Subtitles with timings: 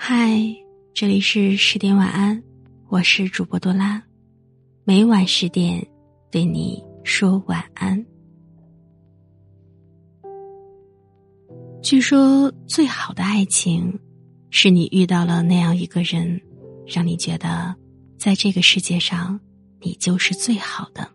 [0.00, 0.40] 嗨，
[0.94, 2.40] 这里是十点晚安，
[2.86, 4.00] 我是主播多拉，
[4.84, 5.84] 每晚十点
[6.30, 8.06] 对你说晚安。
[11.82, 13.98] 据说最好的爱情，
[14.50, 16.40] 是你遇到了那样一个人，
[16.86, 17.74] 让你觉得
[18.16, 19.38] 在这个世界上
[19.80, 21.06] 你就是最好的。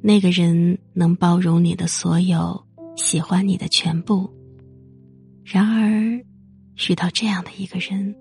[0.00, 2.66] 那个人能包容你的所有，
[2.96, 4.28] 喜欢你的全部。
[5.44, 6.24] 然而，
[6.88, 8.14] 遇到这样的一个人，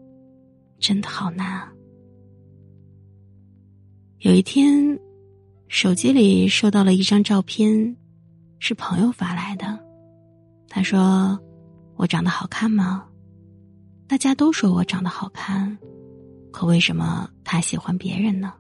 [0.80, 1.72] 真的好难啊！
[4.20, 5.00] 有一天，
[5.68, 7.96] 手机里收到了一张照片，
[8.60, 9.80] 是朋友发来的。
[10.68, 11.40] 他说
[11.98, 13.08] ：“我长得好看吗？
[14.08, 15.78] 大家都说我长得好看，
[16.52, 18.54] 可为什么他喜欢别人呢？”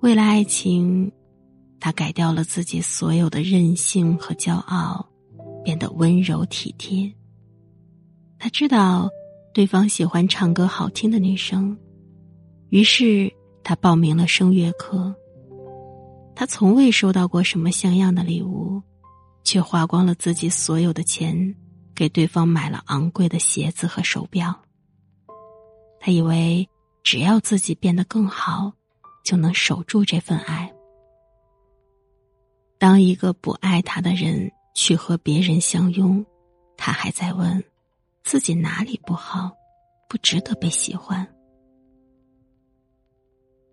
[0.00, 1.10] 为了爱情。
[1.80, 5.08] 他改掉了自己所有的任性和骄傲，
[5.62, 7.08] 变得温柔体贴。
[8.38, 9.10] 他知道
[9.52, 11.76] 对方喜欢唱歌好听的女生，
[12.70, 13.32] 于是
[13.64, 15.14] 他报名了声乐课。
[16.36, 18.80] 他从未收到过什么像样的礼物，
[19.42, 21.52] 却花光了自己所有的钱，
[21.96, 24.54] 给对方买了昂贵的鞋子和手表。
[25.98, 26.68] 他以为
[27.02, 28.72] 只要自己变得更好，
[29.24, 30.72] 就能守住这份爱。
[32.78, 36.24] 当一个不爱他的人去和别人相拥，
[36.76, 37.64] 他还在问
[38.28, 39.50] 自己哪里不好，
[40.06, 41.26] 不值得被喜欢。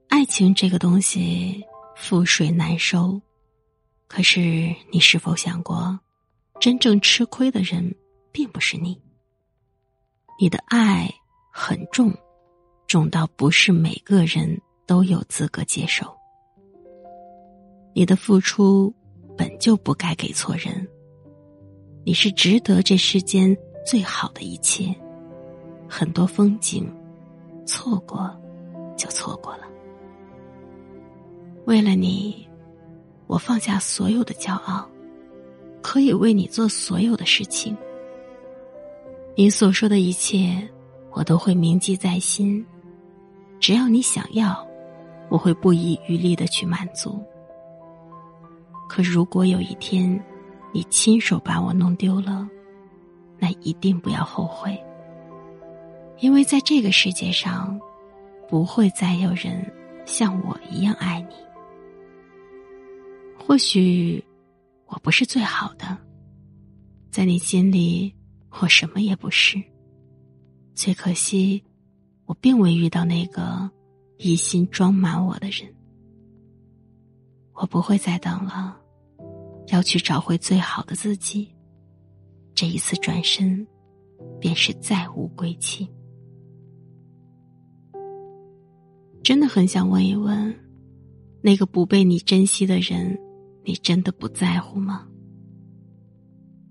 [0.08, 1.61] 爱情这个东西
[1.98, 3.22] 覆水难收，
[4.08, 6.00] 可是你是否想过，
[6.58, 7.94] 真正吃亏的人
[8.31, 8.98] 并不是你。
[10.39, 11.14] 你的爱
[11.52, 12.14] 很重，
[12.88, 16.06] 重到不是每个人都有资格接受。
[17.94, 18.95] 你的付出
[19.38, 20.88] 本就不该给错人。
[22.06, 23.53] 你是值得这世间
[23.86, 24.94] 最好的一切，
[25.88, 26.91] 很多风景，
[27.67, 28.36] 错过
[28.97, 29.67] 就错过了。
[31.65, 32.48] 为了你，
[33.27, 34.89] 我放下所有的骄傲，
[35.83, 37.77] 可以为你做所有的事情。
[39.36, 40.67] 你所说的一切，
[41.11, 42.65] 我都会铭记在心。
[43.60, 44.67] 只要你想要，
[45.30, 47.23] 我会不遗余力的去满足。
[48.89, 50.20] 可如果有一天，
[50.73, 52.48] 你亲手把我弄丢了，
[53.61, 54.77] 一定不要后悔，
[56.20, 57.80] 因为在这个世界上，
[58.48, 59.66] 不会再有人
[60.05, 61.36] 像我一样爱你。
[63.38, 64.23] 或许
[64.88, 65.98] 我不是最好的，
[67.11, 68.14] 在你心里，
[68.60, 69.61] 我什么也不是。
[70.73, 71.64] 最可惜，
[72.26, 73.70] 我并未遇到那个
[74.17, 75.73] 一心装满我的人。
[77.54, 78.77] 我不会再等了，
[79.67, 81.55] 要去找回最好的自己。
[82.55, 83.67] 这一次转身，
[84.39, 85.88] 便是再无归期。
[89.21, 90.55] 真的很想问一问，
[91.42, 93.20] 那个不被你珍惜的人，
[93.66, 95.05] 你真的不在乎吗？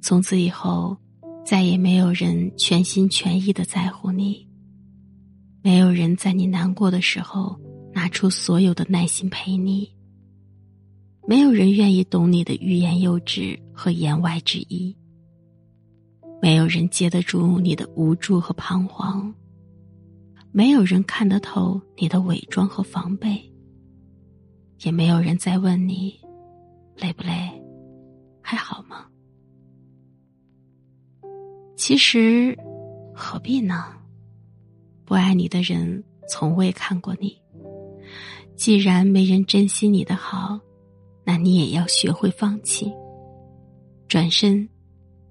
[0.00, 0.96] 从此以后，
[1.44, 4.48] 再也没有人全心全意的在乎你，
[5.62, 7.60] 没有人在你难过的时候
[7.92, 9.90] 拿出所有的耐心陪你。
[11.26, 14.94] 没有人愿意懂你的欲言又止和言外之意，
[16.44, 19.32] 没有人接得住你的无助和彷徨，
[20.52, 23.50] 没有人看得透你的伪装和防备，
[24.80, 26.20] 也没有人再问你
[26.96, 27.50] 累不累，
[28.42, 29.06] 还好吗？
[31.76, 32.54] 其实
[33.14, 33.86] 何必呢？
[35.06, 37.34] 不爱你的人从未看过你，
[38.54, 40.60] 既然没人珍惜你的好。
[41.24, 42.92] 那你也要学会放弃，
[44.06, 44.68] 转身，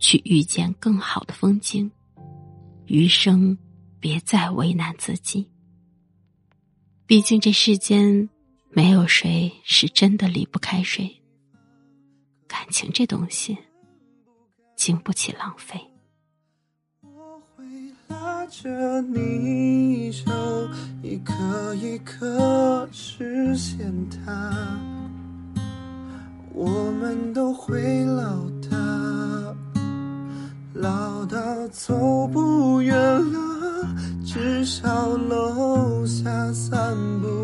[0.03, 1.89] 去遇见更好的风景。
[2.87, 3.57] 余生，
[4.01, 5.49] 别再为难自己。
[7.07, 8.29] 毕竟这世间，
[8.69, 11.09] 没有谁是真的离不开谁。
[12.45, 13.57] 感情这东西，
[14.75, 15.79] 经不起浪费。
[17.01, 17.65] 我会
[18.09, 20.29] 拉着你手，
[21.01, 24.77] 一颗一颗实现它。
[26.53, 28.62] 我们都会老的，
[30.83, 31.37] 老到
[31.69, 33.87] 走不远了，
[34.25, 37.42] 至少楼下散步。